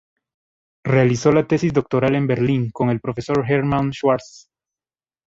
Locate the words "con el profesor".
2.71-3.45